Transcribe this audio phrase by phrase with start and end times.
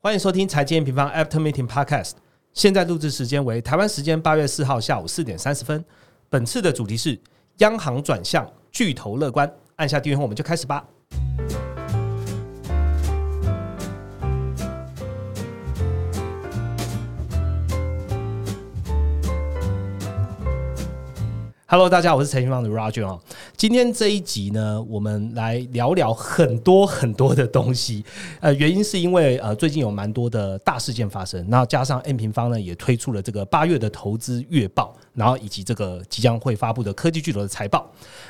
[0.00, 2.12] 欢迎收听财经平方 After Meeting Podcast。
[2.52, 5.84] 现在录制时间为台湾时间八月四号下午四点三十分。
[6.30, 7.18] 本次的主题是
[7.56, 9.52] 央行转向，巨头乐观。
[9.74, 10.86] 按下订阅后，我们就开始吧。
[21.70, 23.20] Hello，大家好，我是陈新芳的 Roger 哦。
[23.54, 28.02] 今天这一集呢，我们来聊聊很多很多的东西。
[28.40, 37.86] 呃，原因是因为呃，最近有蛮多的大事件发生，那加上 N 平方呢也推出了这个八月的投资月报，然后以及这个即将会发布的科技巨头的财报。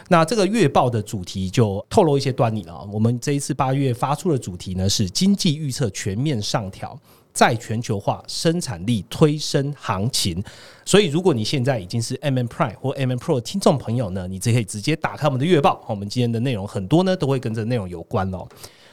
[0.08, 2.84] 那这个月报的主题就透露一些端倪了。
[2.92, 6.98] 我们这一次八月发出的主题呢是经济预测全面上调。
[7.38, 10.42] 在全球化生产力推升行情，
[10.84, 18.44] 所以如果你现在已经是 M N Prime 或 M N Pro 听众朋友呢，你就可以直接打开我们的月报，我们今天的内容很多呢都会跟这内容有关哦。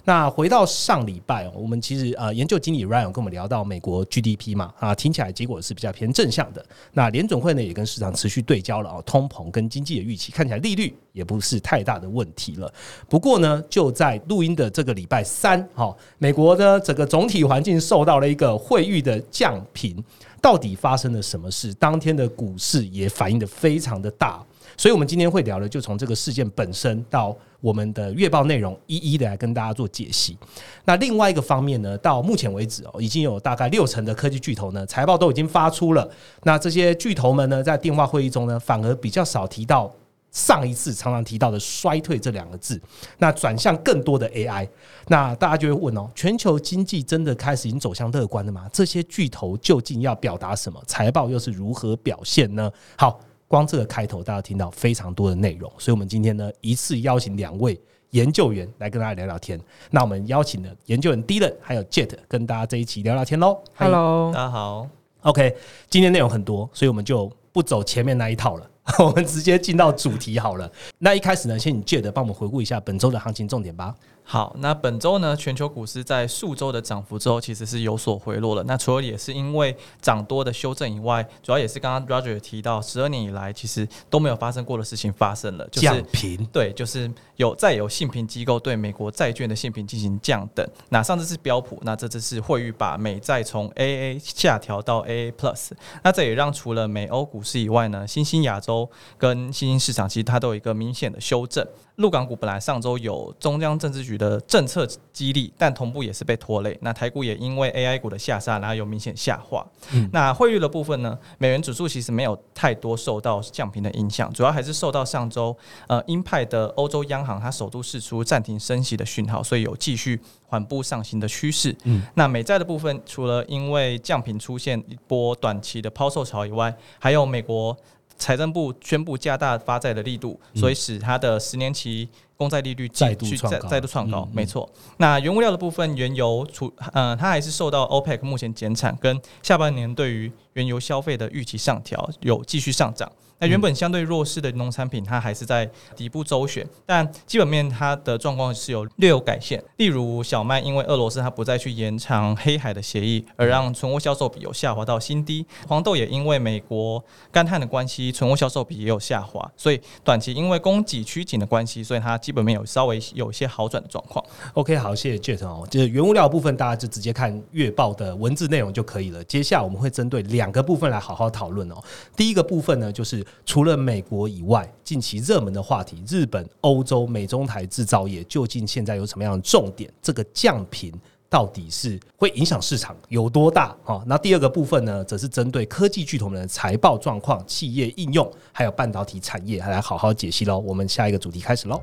[0.07, 6.63] 那回到上礼拜，我们其实呃研究经理 Ryan 跟我们聊到美国 GDP 嘛啊，听起来结果是比较偏正向的。
[6.93, 12.71] 那联总会呢也跟市场持续对焦了啊，通膨跟经济的预期看起来利率也不是太大的问题了。
[13.09, 19.97] 不过呢，就在录音的这个礼拜三，哈，美国的整个总体环境受到了一个汇率的降频，
[20.39, 21.73] 到底发生了什么事？
[21.73, 24.39] 当天的股市也反应的非常的大。
[24.77, 27.35] 所以，我们今天会聊的，就从这个事件本身到
[27.65, 30.37] 我们的月报内容，一一的来跟大家做解析。
[30.83, 36.07] 那另外一个方面呢，到目前为止哦，已经有大概六成的科技巨头呢，财报都已经发出了。
[36.43, 39.91] 那这些巨头们呢，在电话会议中呢，反而比较少提到
[40.29, 42.79] 上一次常常提到的衰退这两个字，
[43.17, 44.69] 那转向更多的 AI。
[45.07, 48.69] 那大家就会问哦，全球经济真的开始已经走向乐观了吗？
[48.71, 50.79] 这些巨头究竟要表达什么？
[50.85, 52.71] 财报又是如何表现呢？
[52.95, 53.19] 好。
[53.47, 57.79] 光这个开头，大家听到非常多的内容，所以我们今天呢一次邀请两位
[58.11, 59.59] 研究员来跟大家聊聊天。
[59.91, 63.61] 那我们邀请的研究员 Dylan 还有 Jet 跟大家这一起聊聊天喽。
[63.75, 64.87] Hello，大家好。
[65.21, 65.55] OK，
[65.89, 70.71] 今天内容很多，所以我们就不走前面那一套了， 我们直接进到主题好了。
[70.99, 73.93] 那一开始呢，先请 Jet 帮我们回顾一下本周的行情重点吧。
[74.27, 78.63] 好，那本周呢，全球股市在数周的涨幅之后，其实是有所回落了。
[78.63, 86.43] 那除了也是因为涨多的修正以外，主要也是刚刚 Roger 提到，十二年以来其实都没有发生过的事情发生了，降频。
[86.51, 90.67] 对，就是有再有信评机构对美国债券的信评进行降等。
[90.89, 95.69] 那上次是标普，那这次是惠誉把美债从 AA 下调到 AA Plus。
[96.03, 101.63] 那这也让除了美欧股市以外呢，新兴亚洲跟新兴市场其实它都有一个明显的修正。
[101.97, 106.77] 陆港股本来上周有中央政治局的政策激励，但同步也是被拖累。
[106.81, 109.65] 那台股也因为 AI 股的下杀，然后有明显下滑。
[110.11, 111.17] 那汇率的部分呢？
[111.37, 115.55] 美元指数其实没有太多受到降频的影响，主要还是受到上周
[115.87, 121.75] 呃鹰派的欧洲央行它首度释出暂停升息的讯号，所以有继续缓步上行的趋势。
[121.83, 127.75] 嗯，那美债的部分，除了因为降频出现一波短期的抛售潮以外，还有美国。
[128.17, 133.67] 财政部宣布加大发债的力度，所以使它的十年期公债利率再度创高。
[133.67, 134.69] 再度创高，没错。
[134.97, 143.11] 那原物料的部分，原油除呃，它还是受到 OPEC 目前减产跟下半年对于原油消费的预期上调，有继续上涨。
[143.37, 149.61] 那原本相对弱势的农产品，它还是在底部周旋，但基本面它的状况是有略有改善。
[149.75, 155.45] 例如小麦，因为俄罗斯它不再去延长黑海的协议，而让存货销售比有下滑到新低。
[155.67, 164.23] 黄豆也因为美国干旱的关系，存货销售比也有下滑，所以短期因为供给趋紧的关系，所以它基本面有稍微有一些好转的状况。
[164.53, 169.21] OK，好，谢谢 Jet 哦，就是原物料部分，大家就直接看月报的文字内容就可以了。
[169.25, 171.75] 接下来我们会针对两个部分来好好讨论哦。
[172.15, 173.24] 第一个部分呢，就是。
[173.45, 179.91] 除了美国以外，近期热门的话题，日本、欧洲、美中台制造业究竟现在有什么样的重点？
[180.01, 180.93] 这个降频
[181.29, 183.75] 到底是会影响市场有多大？
[183.83, 190.59] 哈，那第二个部分呢，则是针对科技巨头们的财报状况、企业应用，还有半导体产业，来好好解析喽。
[190.59, 191.81] 我们下一个主题开始喽。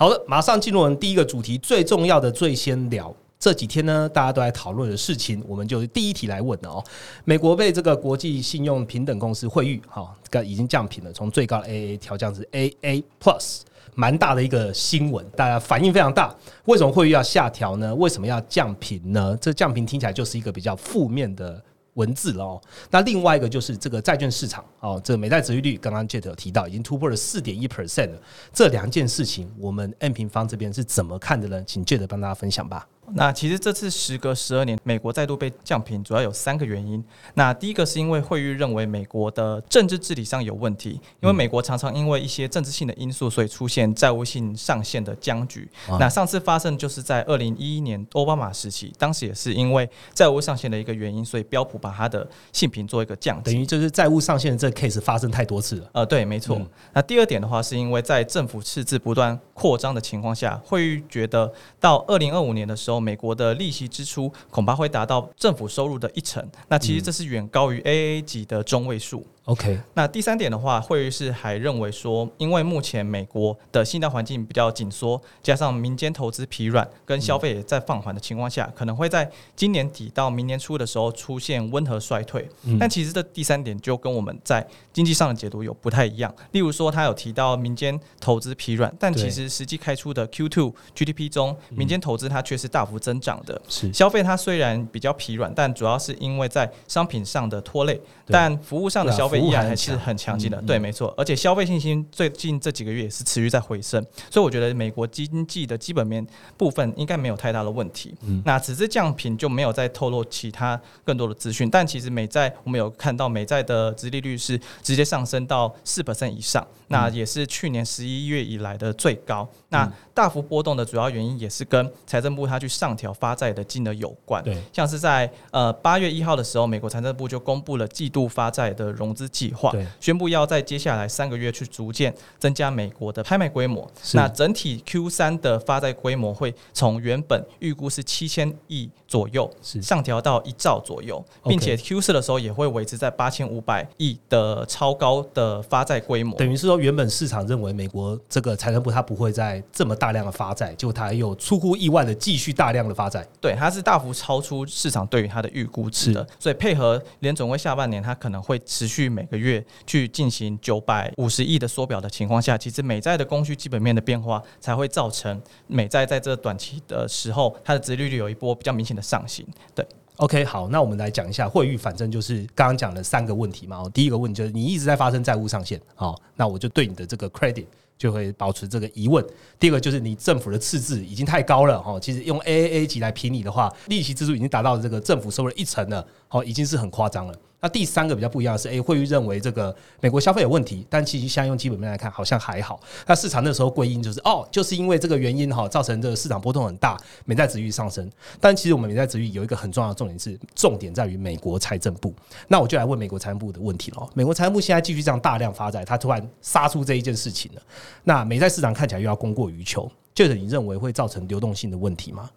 [0.00, 6.84] 好的，马上进入我们第一个主题，最重要的最先聊这几天呢，大家都在讨论的事情，我们就第一题来问了哦。
[7.24, 13.62] 美国被这个国际信用平等公司惠誉，哈，这个已经降频了，从最高 AA 调降至 AA Plus，
[13.96, 16.32] 蛮大的一个新闻，大家反应非常大。
[16.66, 17.92] 为什么惠誉要下调呢？
[17.96, 19.36] 为什么要降频呢？
[19.40, 21.60] 这降频听起来就是一个比较负面的。
[21.98, 28.22] 文字了哦，那另外一个就是这个债券市场哦，这个美债收益率，刚刚 Jet 有提到已经突破了四点一 percent 了。
[28.52, 31.62] 这两件事情，我们 N 平方这边是怎么看的呢？
[31.64, 32.86] 请 Jet 帮大家分享吧。
[33.14, 37.02] 那其实这次时隔十二年，美国再度被降频，主要有三个原因。
[37.34, 45.68] 那第一个是因为惠誉认为美国的政治治理上有问题，因为美国常常因为一些政治性的因素，所以出现债务性上限的僵局。
[45.98, 55.88] 那上次发生就是在二零一一年奥巴马时期，当时也是因为债务上限的一个原因，所以标普把它的性评做一个降等于就是债务上限的这个 case 发生太多次了。
[55.92, 56.60] 呃，对，没错。
[56.92, 61.50] 那第二点的话，是因为在政府赤字不断扩张的情况下，惠誉觉得
[61.80, 62.97] 到二零二五年的时候。
[63.00, 69.26] 美国的利息支出恐怕会达到政府收入的一成，那其实这是远高于 AA 级的中位数。
[69.48, 82.46] OK，那第三点的话，会议室还认为说，因为目前美国的信贷环境比较紧缩，加上民间投资疲软，跟消费也在放缓的情况下，可能会在今年底到明年初的时候出现温和衰退。
[82.78, 86.30] 但其实这第三点就跟我们在经济上的解读有不太一样。
[86.52, 93.58] 例如说，他有提到民间投资疲软，但其实实际开出的 Q2 GDP 中，民间投资它却是大幅增长的。
[93.66, 99.37] 是消费它虽然比较疲软，但主要是因为在商品上的拖累，但服务上的消费。
[99.38, 101.12] 依然还是很强劲的，对，没错。
[101.16, 106.26] 而且消费信心最近这几个月也是持续在回升，所以我觉得美国经济的基本面
[106.56, 108.14] 部分应该没有太大的问题。
[108.44, 119.48] 那此次降频就没有再透露其他更多的资讯，但其实美债我们有看到美债的殖利率是直接上升到四 percent 以上，那也是去年十一月以来的最高。
[119.68, 124.42] 那大幅波动的主要原因也是跟财政部它去上调发债的金额有关。
[124.42, 133.88] 对，像是在呃八月一号的时候，美国财政部就公布了季度发债的融资计划，宣布要在接下来三个月去逐渐增加美国的拍卖规模。
[134.14, 146.36] 那整体 Q 三的发债规模会从原本预估是七千亿左右，上调到一兆左右，并且 Q 四的时候也会维持在八千五百亿的超高的发债规模。
[146.38, 169.44] 等于是说，原本市场认为美国这个财政部它不会再这么大量的发债，就它又出乎意外的继续大量的发债，对，它是大幅超出市场对于它的预估值的，所以配合联总会下半年它可能会持续每个月去进行九百五十亿的缩表的情况下，其实美债的供需基本面的变化才会造成美债在这短期的时候它的殖利率有一波比较明显的上行。
[169.74, 169.84] 对
[170.18, 173.78] ，OK，好，那我们来讲一下汇率，反正就是刚刚讲的三个问题嘛。
[173.78, 177.66] 哦第一个问题就是你一直在发生债务上限，好，那我就对你的这个 credit。
[177.98, 179.26] 就会保持这个疑问。
[179.58, 187.34] 第二个就是你政府的赤字已经太高了哈，其实用 AAA 级来评你的话，利息支出已经达到这个政府收入一成了，好，已经是很夸张了。
[187.60, 192.78] 那第三个比较不一样的是，哎，会议认为这个美国消费有问题，但其实相用基本面来看，好像还好。
[193.06, 198.08] 那市场那时候归因就是，哦，就是因为这个原因哈，造成这个市场波动很大，美债值率上升。
[198.40, 202.14] 但其实我们美债值率有一个很重要的重点是，重点在于美国财政部。
[202.46, 204.08] 那我就来问美国财政部的问题了。
[204.14, 207.62] 美国财政部现在继续这样大量发债，他突然杀出这一件事情了。
[208.04, 212.30] 那美债市场看起来又要供过于求，就是你认为会造成流动性的问题吗？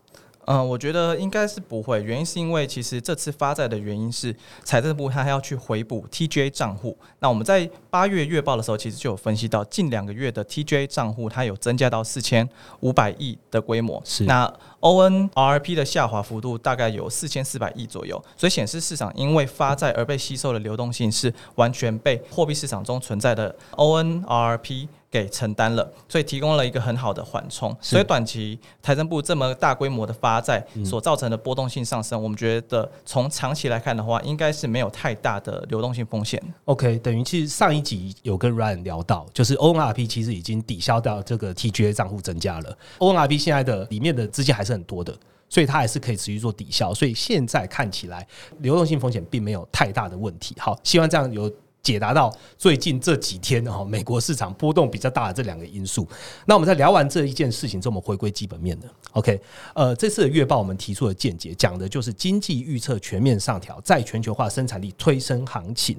[0.45, 2.01] 嗯，我觉得应该是不会。
[2.01, 6.97] 原因是因为其实这次发债的原因是财政部它还要去回补 TGA 账户。
[7.19, 12.47] 那我们在八月月报的时候，其实就有分析到近两个月的 TGA 账户它有增加到四千
[12.79, 14.01] 五百亿的规模。
[14.03, 24.87] 是那 ONRP 的下滑幅度大概有四千四百亿左右，所以显示市场因为发债而被吸收的流动性是完全被货币市场中存在的 ONRP。
[25.11, 27.75] 给承担了，所以提供了一个很好的缓冲。
[27.81, 36.41] 所以短期财政部这么大规模的发债所造成的波动性上升，我们觉得从长期来看的话，应该是没有太大的流动性风险。
[36.63, 42.77] OK，等于其实上一集有跟 Ryan 聊到，就是 ONRP 其实已经抵消掉这个 TGA 账户增加了。
[42.99, 45.13] ONRP 现在的里面的资金还是很多的，
[45.49, 46.93] 所以它还是可以持续做抵消。
[46.93, 48.25] 所以现在看起来
[48.59, 50.55] 流动性风险并没有太大的问题。
[50.57, 51.51] 好，希望这样有。
[51.83, 56.07] 解答到最近这几天哈，美国市场波动比较大的这两个因素。
[56.45, 58.87] 那我们在聊完这一件事情之后，我们回归基本面的。
[59.13, 59.39] OK，
[59.73, 65.97] 呃，这次的月报我们提出的见解，讲的就是经济预测全面上调，在全球化生产力推升行情。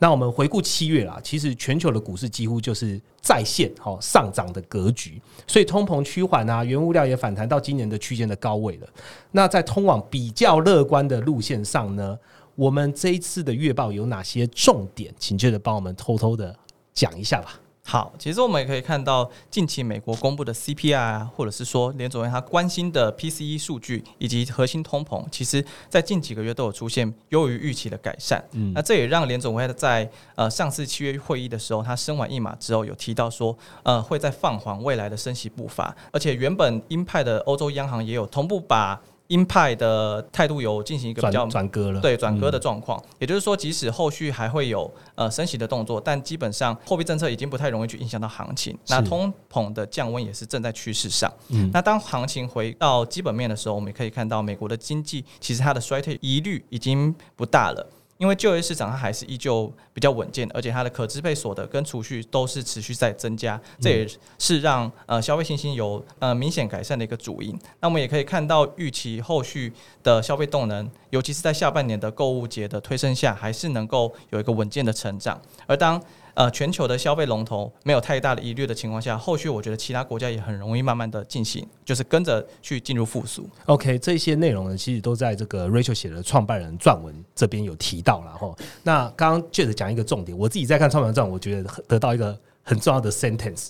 [0.00, 8.88] 那我们回顾七月啦，其实全球的股市几乎就是再现哈上涨的格局，所以通膨趋缓啊，原物料也反弹到今年的区间的高位了。
[9.30, 12.18] 那在通往比较乐观的路线上呢？
[12.54, 15.12] 我们这一次的月报有哪些重点？
[15.18, 16.54] 请记得帮我们偷偷的
[16.92, 17.60] 讲一下吧。
[17.86, 28.42] 好，其实我们也可以看到，近期美国公布的 CPI 啊，或者是说联总会他关心的 PCE 数据以及核心通膨，其实在近几个月都有出现优于预期的改善。
[28.52, 38.98] 嗯，那这也让联总会在呃上次七月会议的时候，他升完一码之后，有提到说，呃，会在放缓未来的升息步伐，而且原本鹰派的欧洲央行也有同步把。
[39.28, 48.76] 鹰派的态度有进行一个比较转转割了，对转割的嗯状况，也就是说，即使后续还会有呃升息的动作，但基本上货币政策已经不太容易去影响到行情。
[48.88, 51.32] 那通膨的降温也是正在趋势上。
[51.48, 57.86] 嗯那当行情回到基本面的时候，我们也可以看到美国的经济其实它的衰退疑虑已经不大了。
[58.24, 67.54] 因为就业市场它还是依旧比较稳健，而且它的可支配所得跟储蓄都是持续在增加，这也是让呃消费信心有呃明显改善的一个主因。
[67.80, 69.70] 那我们也可以看到，预期后续
[70.02, 75.38] 的消费动能，尤其是在下半年的购物节的推升下，还是能够有一个稳健的成长。
[75.66, 76.02] 而当
[76.34, 83.48] 呃全球的消费龙头没有太大的疑虑的情况下，后续我觉得其他国家也很容易慢慢的进行，就是跟着去进入复苏。
[83.66, 88.54] OK，这些内容呢，其实都在这个 Rachel 写的创办人撰文这边有提到了哈。
[88.82, 93.68] 那刚刚 Jude 讲一个重点，我自己在看创办人撰，我觉得得到一个很重要的 sentence，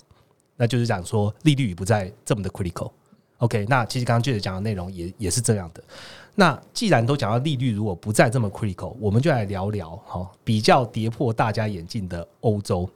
[0.57, 2.91] 那就是讲说利率不再这么的 critical。
[3.39, 5.83] OK，那其实刚刚 Jude 讲的内容也也是这样的。
[6.35, 12.87] 那既然都讲到利率如果不再这么 critical，我们就来聊聊哈，比较跌破大家眼镜的欧洲。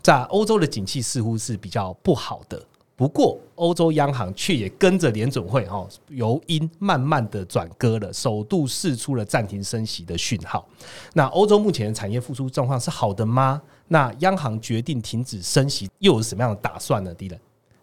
[0.00, 2.60] 在欧洲的景气似乎是比较不好的，
[2.96, 10.66] 不过欧洲央行却也跟着联准会哈由鹰慢慢的转割了，首度释出了暂停升息的讯号。
[11.12, 13.60] 那欧洲目前的产业复苏状况是好的吗？
[13.88, 17.12] 那央行决定停止升息，又有什么样的打算呢？
[17.14, 17.38] 迪人，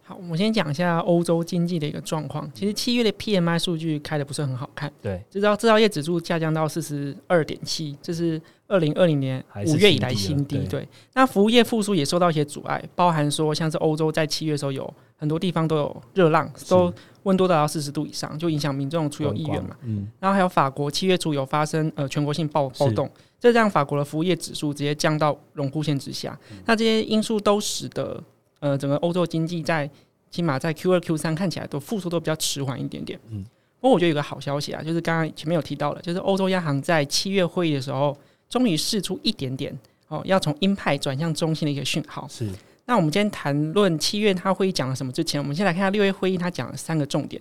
[0.08, 2.48] 好，我先讲一下欧洲经济的一个状况。
[2.54, 10.60] 其实七月的 PMI 数据开的不是很好看，对，制造制造业指数下降到四十二点七，这是二零二零年五月以来新低。
[10.60, 16.94] 对对，那服务业复苏也受到一些阻碍，包含说像是欧洲在七月的时候有很多地方都有热浪，都
[17.24, 19.76] 温度达到四十度以上，就影响民众出游意愿嘛。
[19.82, 23.10] 嗯，然后还有法国七月初有发生呃全国性暴暴动，
[23.40, 26.38] 这让法国的服务业指数直接降到荣枯线之下。
[26.66, 28.24] 那这些因素都使得
[28.60, 29.90] 呃整个欧洲经济在
[30.32, 33.20] 起码在 Q 二 Q 三看起来都复苏都比较迟缓一点点。
[33.30, 33.46] 嗯
[33.82, 38.18] 不过我觉得有个好消息啊，就是刚刚前面有提到了，就是欧洲央行在七月会议的时候，
[38.50, 42.28] 终于试出一点点哦，要从鹰派转向中性的一个讯号。
[42.28, 42.50] 是
[42.86, 47.40] 那我们今天谈论七月他会议讲了什么之前，我们先来看下六月会议他讲了三个重点。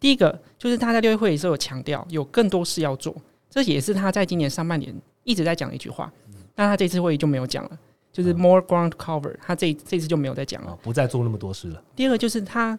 [0.00, 3.14] 第一个就是他在六月会议的时候有强调有更多事要做，
[3.48, 4.92] 这也是他在今年上半年
[5.22, 6.12] 一直在讲的一句话。
[6.56, 7.78] 但他这次会议就没有讲了，
[8.14, 10.70] 就是 more ground cover，他这这次就没有再讲了。
[10.70, 11.82] 啊，不再做那么多事了。
[11.96, 12.78] 第二个就是他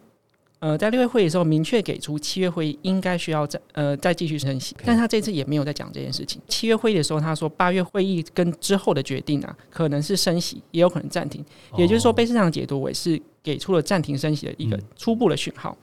[0.59, 6.41] 呃在六月会议的时候明确给出七月会议应该需要再呃再继续升息，但他这次也没有再讲这件事情。
[6.47, 11.43] 七月会议的时候他说八月会议跟之后的决定啊，可能是升息，也有可能暂停，
[11.77, 15.77] 也就是说被市场解读为是给出了暂停升息的一个初步的讯号。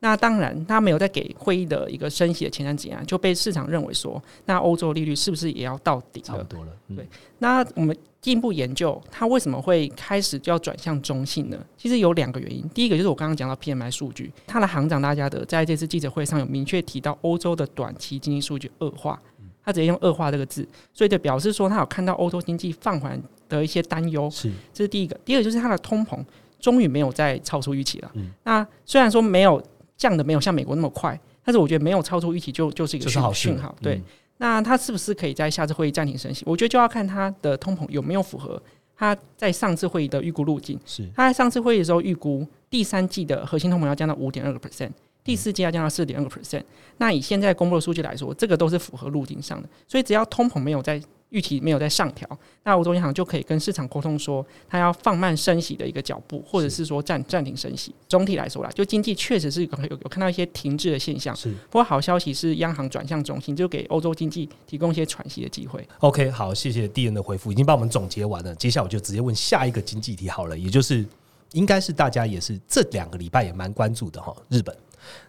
[0.00, 6.26] 那当然，他没有再给会议的一个升息的前瞻指引啊，就被市场认为说，那欧洲利率是不是也要到顶了？
[6.28, 7.08] 差不多了，嗯对
[7.40, 11.58] 那我们进一步研究，它为什么会开始就要转向中性呢？
[11.76, 12.68] 其实有两个原因。
[12.70, 19.20] 第一个就是我刚刚讲到 PMI 数据，它的行长大家的在这次记者会上有明确提到欧洲的短期经济数据恶化，
[19.64, 24.28] 他直接用恶化这个字，所以就表示说他有看到欧洲经济放缓的一些担忧。
[24.30, 25.18] 是这是第一个。
[25.24, 26.18] 第二个就是它的通膨
[26.58, 28.10] 终于没有再超出预期了。
[28.14, 29.62] 嗯那虽然说没有
[29.96, 33.74] 降的没有像美国那么快，但是我觉得没有超出预期就就是一个讯号。
[33.80, 34.04] 对，嗯
[34.38, 36.42] 那它是不是可以在下次会议暂停升息？
[36.46, 38.60] 我觉得就要看它的通膨有没有符合
[38.96, 40.78] 它在上次会议的预估路径。
[40.86, 44.90] 是它在上次会议的时候预估第三季的核心通膨要降到五点二个 percent，
[45.22, 46.62] 第四季要降到四点二个 percent。
[46.98, 49.68] 那以现在公布的数据来说，这个都是符合路径上的。
[49.86, 51.00] 所以只要通膨没有在
[51.30, 52.28] 预期没有在上调，
[52.64, 57.94] 那欧洲央行就可以跟市场沟通说，它要放慢升息的一个脚步，或者是说暂暂停升息。
[58.08, 61.36] 总体来说啦，就经济确实是有有有看到一些停滞的现象。
[61.36, 65.86] 是不过好消息是，央行转向中心，就给欧洲经济提供一些喘息的机会。
[66.00, 68.54] OK，好，谢谢 D N 的回复，已经帮我们总结完了。
[68.54, 71.04] 接下来我就直接问下一个经济题好了，也就是
[71.52, 74.74] 应该是大家也是这两个礼拜也蛮关注的哈，日本。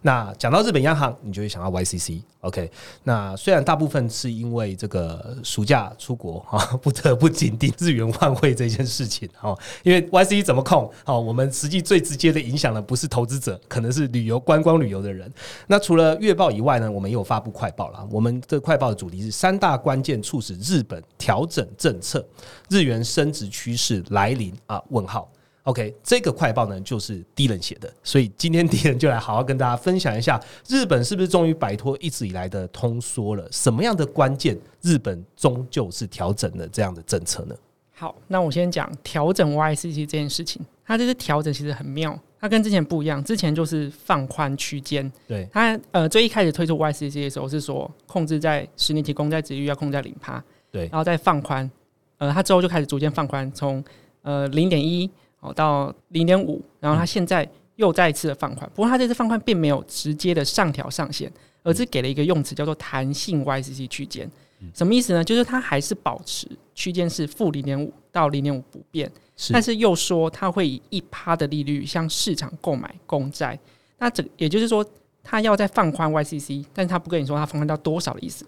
[0.02, 2.22] 那讲到日本央行，你就会想到 YCC。
[2.42, 2.72] OK，
[3.04, 15.30] 那虽然大部分是因为这个暑假出国啊，不得不紧盯日元换汇这件事情哈，因为 YCC 怎么控哦，我们实际最直接的影响的不是投资者，可能是旅游观光旅游的人。
[15.68, 18.08] 那除了月报以外呢，我们也有发布快报啦。
[18.10, 22.26] 我们这快报的主题是三大关键促使日本调整政策，
[22.70, 24.82] 日元升值趋势来临啊？
[24.92, 25.30] 问号。
[25.70, 33.48] OK，这个快报呢就是低人写的，所以今天低人就来好好跟大家分享一下，日本是不是终于摆脱一直以来的通缩了？
[33.52, 37.56] 什么样的关键，日本终究是调整了这样的政策呢？
[37.92, 40.60] 好，那我先讲调整 YCC 这件事情。
[40.84, 45.12] 它这次调整其实很妙，它跟之前不一样，之前就是放宽区间。
[45.28, 51.70] 对，它呃最一开始推出 YCC 的时候是说控制在十年期公债值率要控制在零趴，对然后再放宽，
[52.18, 53.84] 呃，它之后就开始逐渐放宽，从
[54.24, 55.08] 呃零点一
[55.40, 58.70] 哦到零点五，然后它现在又再一次的放宽。
[58.76, 61.32] 不过它这次放宽并没有直接的上调上限，
[61.64, 64.30] 而而是给了一个用词叫做弹性 YCC 区间。
[64.74, 65.24] 什么意思呢？
[65.24, 69.10] 就是它还是保持区间是负零点五到零点五不变，
[69.54, 73.58] 但是又说它会以一趴的利率向市场购买公债。
[74.00, 74.86] 那这也就是说，
[75.24, 78.46] 它要再放宽 YCC，但是它不跟你说它放宽到多少的意思。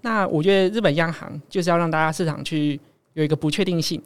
[0.00, 2.80] 那我觉得日本央行就是要让大家市场去
[3.14, 4.00] 有一个不确定性，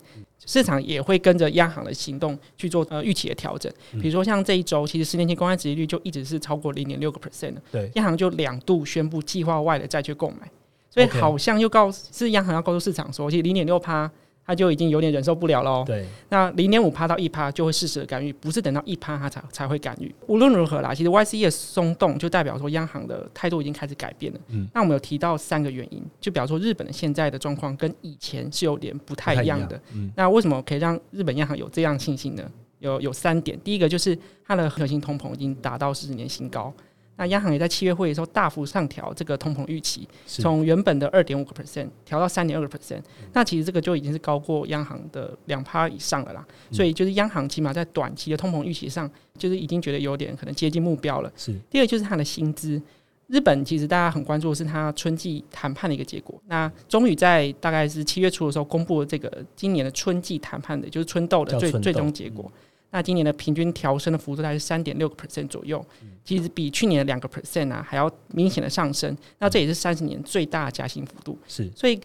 [0.46, 3.72] 市场也会跟着央行的行动去做呃预期的调整。
[3.92, 10.48] 比如说像这一周，其实十年期公开殖利率就一直是超过零点六个 percent 的，对，央行就两度宣布计划外的债券购买。
[10.90, 14.10] 所以好像又告是央行要告诉市场说，其实零点六趴，
[14.48, 15.84] 它就已经有点忍受不了喽。
[15.86, 20.10] 对，那零点五趴到一趴就会适时的干预，不是等到一趴它才才会干预。
[20.26, 24.40] 无论如何啦，其实 YC 的松动就代表说央行的态度已经开始改变了。
[24.48, 29.78] 嗯，那我们有提到三个原因，就比方说日本的现在的状况跟以前是有点不太一样的。
[29.92, 32.50] 嗯，那为什么可以让日本央行有这样信心呢？
[32.78, 36.72] 有有三点，第一个就是它的核心通膨已经达到四十年新高。
[37.18, 43.02] 那央行也在七月会的时候大幅上调这个通膨预期，从原本的二点五个 percent 调到三点二个 percent。
[43.32, 46.46] 那其实这个就已经是高过央行的两趴以上了啦。
[46.70, 51.32] 所以就是央行起码在短期的通膨预期上，就是已经觉得有点可能接近目标了。
[51.36, 51.52] 是。
[51.68, 52.80] 第二就是它的薪资，
[53.26, 56.40] 日本其实大家很关注的是它春季谈判的一个结果。
[56.46, 62.50] 那终于在大概是七月初的时候公布了这个今年的春季谈判的，就是春斗的最最终结果。
[62.90, 65.84] 那今年的平均调升的幅度大概是三点六个 percent 左右，
[66.24, 69.16] 其实比去年的两个 percent 啊还要明显的上升。
[69.38, 71.38] 那这也是三十年最大的加薪幅度。
[71.46, 72.00] 是，所以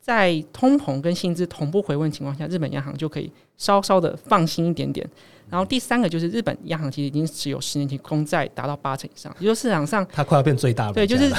[0.00, 5.08] 在通膨跟薪资同步回温情况下，日本央行就可以稍稍的放心一点点。
[5.50, 10.92] 然后第三个就是日本央行其实已经持有十年期公债达到八成以上，也就是市场上它快要变最大了。
[10.92, 11.32] 对，就是。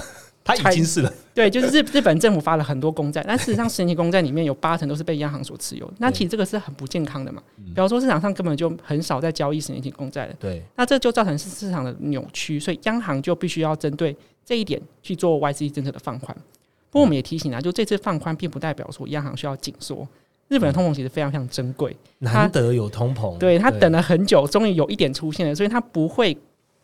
[0.55, 7.41] 它已经是了， 对，就是日日本政府发了很多公债，但事实上十年期公债里面有八成都是被央行所持有，那其实这个是很不健康的嘛。
[7.57, 14.15] 比方说市场上根本就很少在交易十年期公债了，对，那这就造成是市场的扭曲，所以央行就必须要针对
[14.45, 16.35] 这一点去做 YC 政策的放宽。
[16.91, 20.07] 不过我们也提醒啊，就这次放宽并不代表说央行需要紧缩。
[20.47, 26.35] 日本的通膨其实非常非常珍贵，难得有通膨，对他等了很久，终于有一点出现了，所以他不会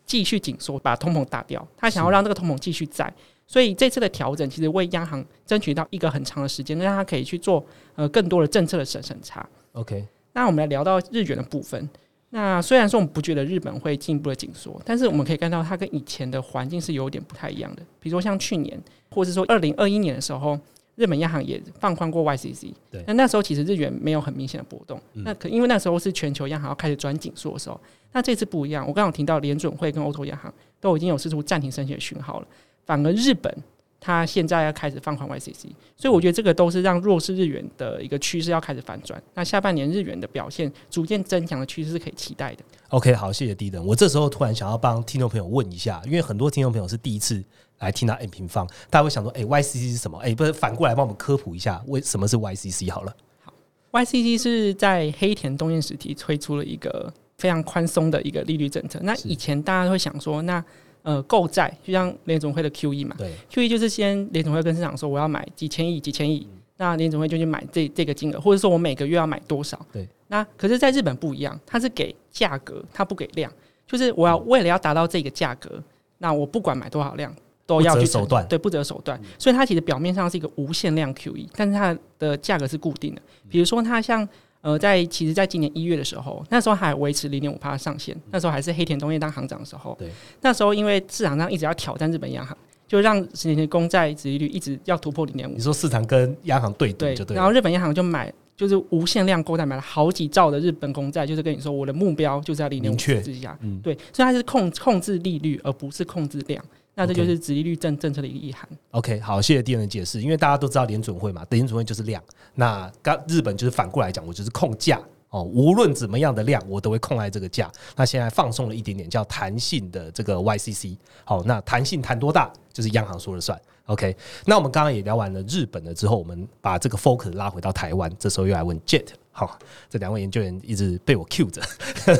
[0.05, 3.11] 继续紧缩把通膨打掉，他想要让这个通膨继续在。
[3.47, 9.47] 所以这次的调整，其实为央行争取到一个很长的时间，让它可以去做呃更多的政策的审审查。
[9.73, 11.89] OK，那我们来聊到日元的部分。
[12.31, 17.83] 那虽然说我们不觉得日本会进一步的紧缩，但是我们可以看到它跟以前的环境是有点不太一样的。
[17.99, 18.77] 比如说像去年，
[19.09, 20.59] 或者说二零二一年的时候，
[20.95, 22.73] 日本央行也放宽过 YCC。
[22.91, 23.03] 对。
[23.07, 24.99] 那那时候其实日元没有很明显的波动。
[25.13, 27.79] 那可因为那时候是全球央行要开始转紧缩的时候，
[28.11, 28.85] 那这次不一样。
[28.85, 32.47] 我刚刚提到联准会跟欧洲央行都已经有试出暂停升息的讯号了。
[32.85, 33.51] 反而日本，
[33.99, 35.65] 它现在要开始放宽 YCC，
[35.97, 39.21] 所以我觉得这个都是让弱势日元的一个趋势要开始反转。
[39.33, 42.63] 那下半年日元的表现逐渐增强的趋势是可以期待的。
[42.89, 43.83] OK，好，谢谢 D 等。
[43.83, 47.43] 我这时候突然想要帮听众朋友问一下，因为很多听众朋友是第一次
[47.79, 50.19] 来听到 M 平方，大家会想说，哎，YCC 是什么？
[50.19, 53.15] 哎，不是反过来帮我们科普一下，为什么是 YCC 好了。
[53.43, 53.51] 好
[53.91, 58.99] ，YCC 是在黑田东彦时期推出了一个非常宽松的一个利率政策。
[59.01, 60.63] 那以前大家会想说，那
[61.05, 69.79] 呃，购债就像联总会的 QE 嘛，对，QE 就是先联总会跟市场说我要买几千亿、几千亿，那联总会就去买这这个金额，或者说我每个月要买多少。
[69.93, 73.51] 对，那可是在日本不一样，它是给价格，它不给量，
[73.85, 75.79] 就是我要为了要达到这个价格，
[76.17, 77.31] 那我不管买多少量
[77.67, 79.21] 都要去手段，对，不择手段。
[79.37, 83.21] 所以它其实表面上是一个无限量 QE，但是它的价格是固定的。
[83.47, 84.27] 比如说它像。
[84.65, 89.95] 呃，在其实，在今年一月的时候，那时候还维持零点五帕上限，那时候还是黑田东彦当行长的时候。
[89.99, 90.09] 对，
[90.41, 95.53] 那时候因为市场上一直要挑战日本央行，就让十年期公债殖利率一直要突破零点五。
[95.53, 97.35] 你说市场跟央行对对就对。
[97.35, 103.55] 然后日本央行就买，就是无限量购债，买了好几兆的日本公债，就是跟你说我的目标就是要零点五之下。
[103.61, 106.65] 嗯，对，所以它是控控制利率，而不是控制量。
[106.95, 108.67] 那这就是殖利率政政策的一个意涵。
[108.91, 110.21] OK，好，谢谢第二人解释。
[110.21, 112.23] 因为大家都知道联准会嘛，联准会就是量，
[112.55, 114.99] 那刚日本就是反过来讲，我就是控价。
[115.31, 117.69] 哦，无论怎么样的量，我都会控在这个价。
[117.97, 120.95] 那现在放松了一点点，叫弹性的这个 YCC。
[121.25, 123.59] 好，那弹性弹多大，就是央行说了算。
[123.87, 128.09] OK，那我们刚刚也聊完了日本了之后，我们把这个 focus 拉回到台湾。
[128.17, 131.61] 这时候又来问 Jet，好，这两位研究员一直被我 Q 着。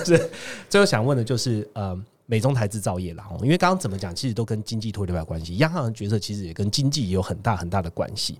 [0.67, 5.57] 最后想问的就是，呃，美中台制造业啦，因为刚刚怎么讲，其实都跟经济脱离不了关系。
[5.57, 8.39] 央行的角色其实也跟经济有很大很大的关系。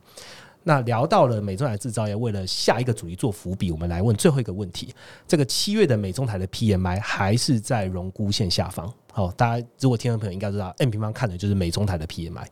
[0.64, 4.92] 那聊到了美中台制造业，为了下一个主题做伏笔，我们来问最后一个问题：
[5.28, 8.92] 这个七月的美中台的 PMI 还是在荣估线下方？
[9.14, 12.48] 好，大家如果听众朋友应该知道，M 平方看的就是美中台的 PMI。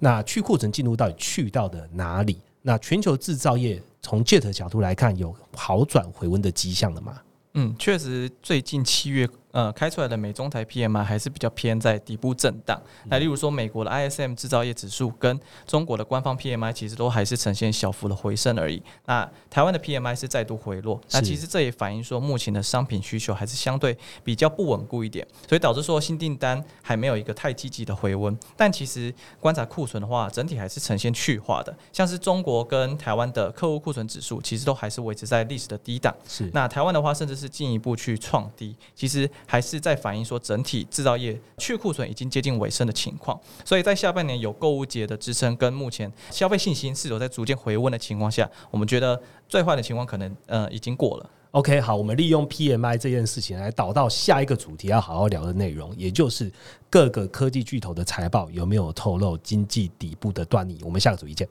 [0.00, 2.38] 那去库存进度到底去到的哪里？
[2.62, 7.20] 那全球制造业从 Jet 角度来看，有好转回温的迹象了吗？
[7.54, 12.80] 嗯，确实，最近七月呃开出来的美中台 PMI 还是比较偏在底部震荡。
[13.06, 18.82] 那例如说美国的 ISM 制造业指数跟中国的官方 PMI 其实都还是呈现小幅的回升而已。
[19.06, 28.36] 那台湾的 PMI 是再度回落，那其实这也反映说目前的商品需求还是相对比较不稳固一点，所以导致说新订单还没有一个太积极的回温。
[28.56, 36.14] 但其实观察库存的话，整体还是呈现去化的，像是中国跟台湾的客户库存指数，其实都还是维持在历史的低档。
[36.26, 43.38] 是那台湾的话，甚至是进一步去创低，其实还是在反映说整体制造业去库存已经接近尾声的情况。
[43.64, 51.30] 所以在下半年有购物节的支撑，跟目前消费信心是否在逐渐回温的情况下，我们觉得最坏的情况可能呃已经过了。
[51.52, 56.50] OK，好，我们利用 PMI 这件事情来导到下一个主题要好好聊的内容，也就是
[56.88, 60.80] 各个科技巨头的财报有没有透露经济底部的端倪。
[60.82, 61.46] 我们下个主题见。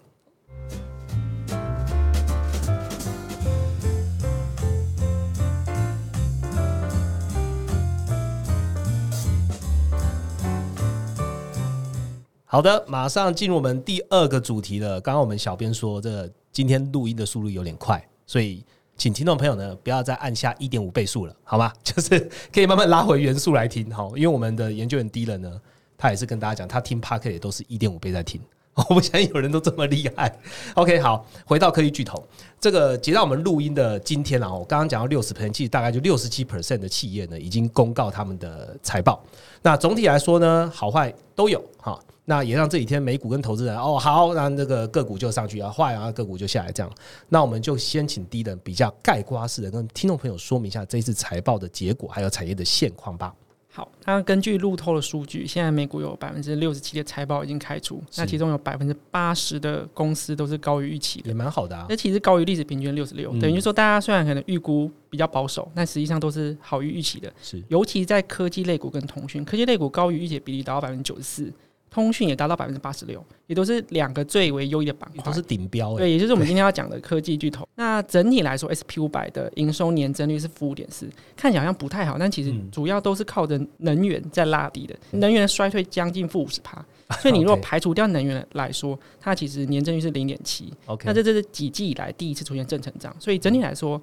[12.51, 14.99] 好的，马上进入我们第二个主题了。
[14.99, 18.61] 刚刚我们小编说，这今天录音的速度有点快，所以
[18.97, 21.71] 请听众朋友呢不要再按下一点五倍速了，好吗？
[21.81, 25.61] 就是可以慢慢拉回原速来听，好，因为我们的研究员低了呢，
[25.97, 28.41] 他也是跟大家讲，他听 p a r k 也都是一点五倍在听。
[28.75, 30.37] 我不相信有人都这么厉害。
[30.73, 32.21] OK，好，回到科技巨头，
[32.59, 39.23] 这个截到我们录音的今天啊，我刚刚讲到六十 percent，其实大概就六十七 percent 的企业呢已经公告他们的财报。
[39.61, 41.97] 那总体来说呢，好坏都有哈。
[42.31, 46.89] 那也让这几天美股跟投资人哦好，那这个个股就上去啊，坏啊个股就下来这样。
[47.27, 53.35] 那我们就先请低等比较概括式的跟听众朋友说明一下这一次财报的结果，还有产业的现况吧。
[53.73, 61.95] 好，那根据路透的数据，现在美股有百分之六十七的财报已经开出，那其中有百分之八十的公司都是高于预期的，也蛮好的啊那。
[61.97, 67.29] 其实高于历史平均六十六，嗯等于说大家虽然可能预估比较保守，但实际上都是好于预期的。
[67.41, 71.53] 是尤其在科技类股跟通讯，科技类股高于预期的比例达到百分之九十四，
[71.91, 75.33] 通讯也达到百分之八十六，也都是两个最为优异的板块都。
[75.33, 77.67] 是顶标、欸，对，也就是我们今天要讲的科技巨头。
[77.75, 86.83] 那整体来说，S P 五百的营收年增率是负五点四，看起来好像不太好，但其实嗯主要都是靠着能源在拉低的，能源的衰退将近负五十趴。
[87.19, 90.73] 所以你如果排除掉能源来说，它其实年增率是零点七。
[90.85, 94.01] OK，那这这是几季以来第一次出现正成长，所以整体来说，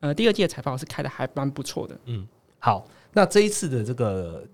[0.00, 1.98] 呃，第二季的财报是开的还蛮不错的。
[2.04, 4.44] 嗯好，那这一次的这个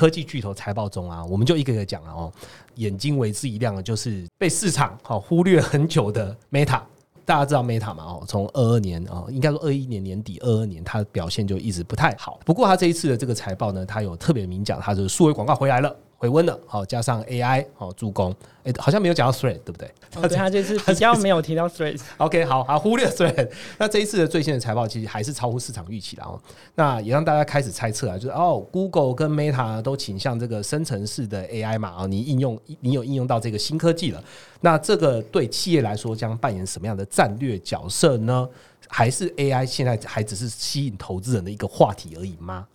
[0.00, 2.32] 科技巨头财报中啊，我们就一个个讲了哦。
[2.76, 6.80] 眼睛为之一亮的就是被市场好忽略很久的 Meta。
[7.26, 8.04] 大家知道 Meta 嘛？
[8.04, 12.40] 哦，从二二年哦，应该说二一年年底、二二年，它表现就一直不太好。
[12.46, 16.60] 不过它这一次的这个财报呢，它有特别明讲，它就是数位广告回来了，回温了。
[16.66, 19.88] 好，加上 AI 好助攻，哎、好像没有讲到 Thread，对不对？
[20.16, 26.38] 哦、对，它就是比较没有提到 Threads，OK， 好好忽略 Thread， 那这一次的最新的财报其实还是超乎市场预期的哦。
[26.74, 34.22] 那也让大家开始猜测啊，就是哦，Google 跟 Meta 都倾向这个生成式的 AI 嘛，啊，你应用你有应用到这个新科技了，
[34.60, 38.46] 那这个对企业来说将扮演什么样的战略角色呢？
[38.92, 42.66] 还是 AI 现在还只是吸引投资人的一个话题而已吗？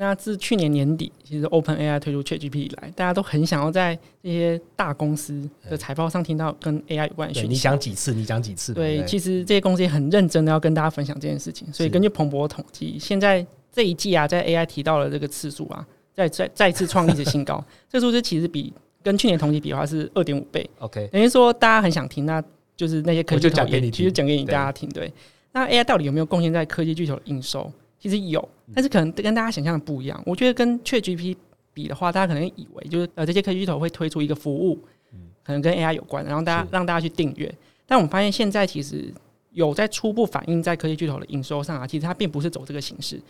[0.00, 7.60] 好，那自去年年底，其实 Open AI 推出 ChatGPT 以来，大家都很想要在这些大公司的财报上听到跟 AI 有关讯息。
[7.60, 8.14] 讲几次？
[8.14, 8.72] 你讲几次？
[8.72, 11.70] 对，不其实这些公司也很认真的要跟大家分享这件事情。
[11.72, 17.62] 所以根据彭博统计，现在这一季啊，在 AI 提到了这个次数啊，再再再次创历史新高。
[17.88, 22.42] 这数字其实比跟去年同期比的话是二点五倍，OK，等于说大家很想听，那
[22.74, 24.88] 就是那些科技巨头我就讲给你也其实听讲给你对大家听。
[24.88, 25.12] 对，
[25.52, 27.70] 那 AI 到底有没有贡献在科技巨头的营收？
[28.00, 30.20] 其实有，嗯但是可能跟大家想象的不一样。
[30.26, 31.36] 我觉得跟 ChatGPT
[31.72, 34.78] 比的话，大家可能以为就是呃这些科技巨头会推出一个服务，
[35.44, 37.54] 可能跟 AI 有关，然后大家是让大家去订阅。
[37.86, 39.12] 但我们发现现在其实
[39.52, 43.20] 有在初步反映在科技巨头的营收上啊，其实它并不是走这个形式，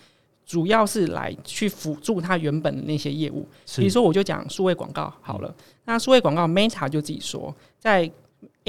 [0.46, 3.46] 主要是来去辅助它原本的那些业务。
[3.66, 5.54] 是比如说，我就讲数位广告好了。
[5.85, 8.11] 那数位广告，Meta 就自己说，在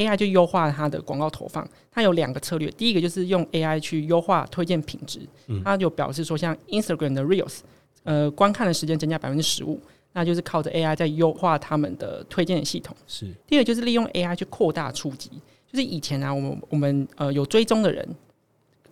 [0.01, 2.69] AI 就优化它的广告投放，它有两个策略。
[2.71, 5.19] 第一个就是用 AI 去优化推荐品质，
[5.63, 7.59] 它就表示说，像 Instagram 的 Reels，
[8.03, 9.79] 呃，观看的时间增加百分之十五，
[10.13, 12.95] 那就是靠着 AI 在优化他们的推荐的系统。
[13.07, 15.29] 是第二个就是利用 AI 去扩大触及，
[15.71, 18.07] 就是以前啊，我们我们呃有追踪的人，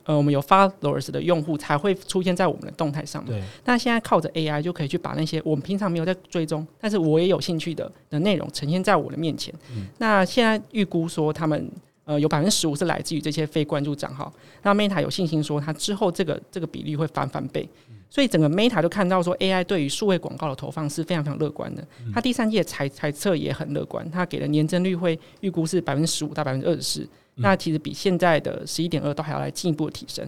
[0.09, 3.39] 呃，我们有 followers 的用户才会出现在我们的动态上面。
[3.39, 9.53] 对，那现在靠着 AI 就可以去把那些我们平常没有在追踪，但是我也有兴趣的的内容呈现在我的面前。
[9.99, 11.71] 那现在预估说他们
[12.05, 17.69] 呃有百分之十五是来自于这些非关注账号，那 Meta 有信心说它之后这个这个比例会翻翻倍。
[18.09, 27.07] 所以整个 Meta 就看到说 AI 对于数位广告的投放是非常非常乐观的，它第三季的财财测也很乐观，它给的年增率会预估是百分之十五到百分之二十四，
[27.39, 30.27] 那其实比现在的十一点二都还要来进一步的提升。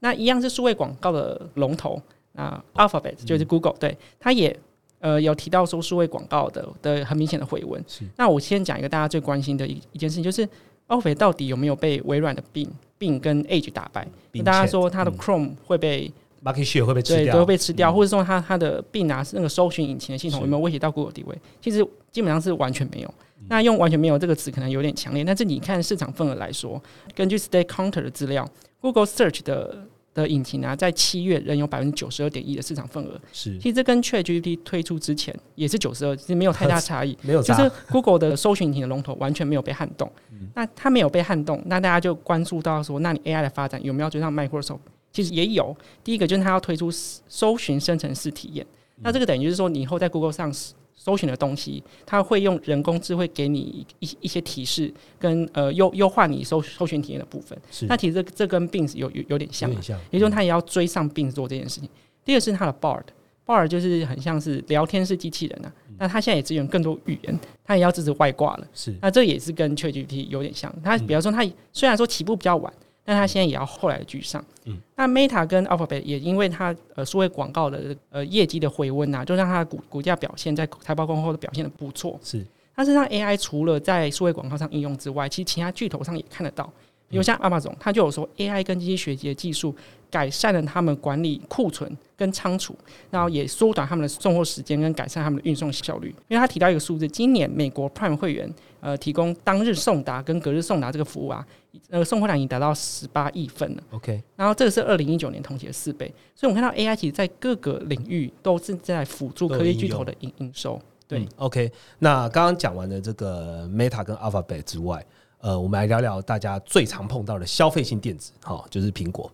[0.00, 2.00] 那一样是数位广告的龙头，
[2.32, 4.56] 那 Alphabet 就是 Google，、对，它也
[5.00, 7.82] 呃有提到说数位广告的的很明显的回温。
[7.88, 10.48] 是那我先讲一个大家最关心的一一件事情，就是
[10.86, 12.68] Alphabet 到底有没有被微软的 Bing
[12.98, 14.06] Bing 跟 Edge 打败？
[14.44, 16.12] 大家说它的嗯 Chrome 会被
[16.44, 21.36] market share 会被吃对，掉，都会被吃掉，嗯或者说它它的 Bing 啊，那个搜寻引擎的系统有没有威胁到 Google 地位？
[21.60, 23.12] 其实基本上是完全没有。
[23.48, 26.82] 那用完全没有这个词可能有点强烈，但是你看市场份额来说，
[27.14, 28.48] 根据 Stay Counter 的资料
[28.80, 33.20] ，Google Search 的的引擎啊，在七月仍有百分之九十二点一的市场份额。
[33.32, 37.16] 是其实这跟 ChatGPT 推出之前也是九十二，其实没有太大 差异。
[37.22, 40.10] 没有差，就是 Google 的搜寻引擎的龙头完全没有被撼动。
[40.54, 44.80] 那它没有被撼动，那大家就关注到说，那你 AI 的发展有没有追上 Microsoft？
[45.12, 45.76] 其实也有。
[46.04, 48.66] 第一个就是它要推出搜寻生成式体验，
[49.00, 50.52] 那这个等于就是说，你以后在 Google 上
[50.98, 57.56] 搜寻的东西，它会用人工智慧给你一一些提示，跟呃优优化你搜搜寻体验的部分。
[57.70, 57.86] 是。
[57.86, 61.88] 那其实这这跟 Bing 有有有点像也就是说它也要追上并做这件事情。
[62.24, 63.04] 第二个是它的 Bard。
[63.46, 68.66] Bard 就是很像是聊天式机器人啊，那它现在也支援更多语言，它也要支持外挂了。
[68.74, 68.94] 是。
[69.00, 72.70] 那这也是跟 ChatGPT 有点像，它比方说它虽然说起步比较晚，
[73.08, 74.44] 但它现在也要后来居上。
[74.66, 82.20] 嗯那 Meta 跟 Alphabet 也因为它呃数位广告的呃业绩的回温啊，就让它的股股价表现在财报公后的表现的不错。
[82.22, 82.44] 是
[82.76, 86.70] 它身上 AI 除了在数位广告上应用之外，其实其他巨头上也看得到。
[87.10, 89.74] 比如像 Amazon，它就有说 AI 跟机器学习的技术
[90.10, 92.76] 改善了他们管理库存跟仓储，
[93.10, 96.14] 然后也缩短他们的送货时间跟改善他们的运送效率。
[96.28, 101.46] 因为他提到一个数字，今年美国 Prime 会员呃提供当日送达跟隔日送达这个服务啊，
[101.90, 103.82] 呃送货量已经达到十八亿份了。
[103.90, 110.80] OK，然后这个是二零一九年同期的四倍，所以我们看到 AI 其实在各个领域都是在辅助科技巨头的营营收。
[111.06, 111.72] 对嗯，OK。
[111.98, 115.04] 那刚刚讲完了这个 Meta 跟 Alphabet 之外，
[115.38, 119.30] 呃，我们来聊聊大家最常碰到的消费性电子，哈、就是苹果。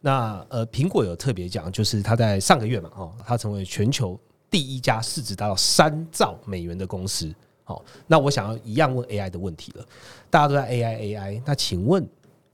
[0.00, 4.20] 那呃，苹果有特别讲，就是它在上个月嘛，哦，它成为全球
[4.50, 7.34] 第一家市值达到三兆美元的公司。
[7.64, 9.84] 好、那我想要一样问 AI 的问题了，
[10.30, 12.06] 大家都在 AI AI，那请问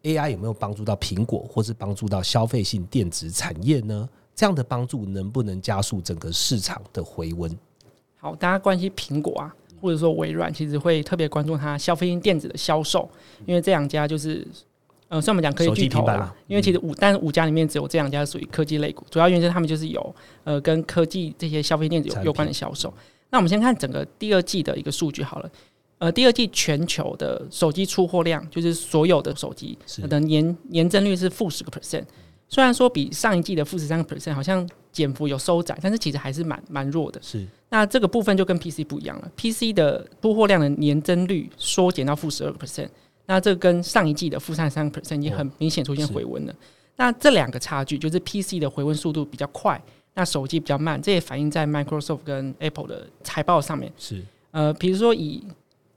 [0.03, 4.09] AI 有没有帮助到苹果，或是帮助到消费性电子产业呢？
[4.35, 7.51] 这样的帮助能不能加速整个市场的回温？
[8.18, 13.09] 好，大家关心苹果啊，或者说微软，其实会特别关注它消费性电子的销售，
[13.44, 14.46] 因为这两家就是。
[15.09, 22.94] 呃，算我们讲科技手机巨头啦平板啦，因为其实五，但是五家里面只有这两家属于科技类股，主要原因是他们就是有呃跟科技这些消费电子有有关的销售。
[23.31, 25.51] 那我们先看整个第二季的一个数据好了，
[25.99, 30.03] 呃，第二季全球的手机出货量，就是所有的手机是。
[30.09, 32.05] 的年年增率是负十个 percent，
[32.49, 37.21] 虽然说比上一季的负十三个 percent 好像减幅有收窄，但是其实还是蛮蛮弱的。
[37.23, 37.47] 是。
[37.69, 42.88] 那这个部分就跟 PC 不一样了，PC 的出货量的年增率缩减到负十二个 percent，
[43.27, 46.55] 那这跟上一季的负三十三个 percent 已经很明显出现回温了。
[46.97, 49.81] 那这两个差距就是 PC 的回温速度比较快，
[50.14, 53.92] 那手机比较慢，这也反映在 Microsoft 跟 Apple 的财报上面。
[53.96, 55.42] 是呃，比如说以